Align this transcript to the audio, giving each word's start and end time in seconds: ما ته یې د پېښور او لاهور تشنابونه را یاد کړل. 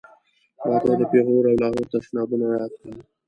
ما 0.69 0.75
ته 0.81 0.85
یې 0.91 0.95
د 0.99 1.03
پېښور 1.11 1.43
او 1.49 1.59
لاهور 1.61 1.85
تشنابونه 1.93 2.45
را 2.49 2.55
یاد 2.61 2.71
کړل. 2.79 2.97